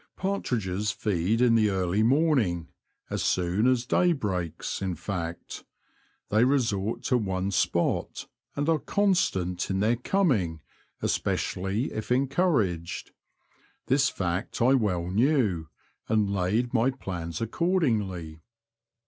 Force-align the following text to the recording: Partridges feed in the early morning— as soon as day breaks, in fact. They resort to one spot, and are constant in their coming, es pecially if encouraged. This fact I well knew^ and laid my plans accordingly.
Partridges 0.15 0.89
feed 0.91 1.41
in 1.41 1.53
the 1.53 1.69
early 1.69 2.01
morning— 2.01 2.69
as 3.11 3.21
soon 3.21 3.67
as 3.67 3.85
day 3.85 4.13
breaks, 4.13 4.81
in 4.81 4.95
fact. 4.95 5.63
They 6.29 6.43
resort 6.43 7.03
to 7.03 7.19
one 7.19 7.51
spot, 7.51 8.25
and 8.55 8.67
are 8.67 8.79
constant 8.79 9.69
in 9.69 9.79
their 9.79 9.97
coming, 9.97 10.61
es 11.03 11.19
pecially 11.19 11.91
if 11.91 12.11
encouraged. 12.11 13.11
This 13.85 14.09
fact 14.09 14.59
I 14.59 14.73
well 14.73 15.03
knew^ 15.03 15.67
and 16.09 16.33
laid 16.33 16.73
my 16.73 16.89
plans 16.89 17.39
accordingly. 17.39 18.39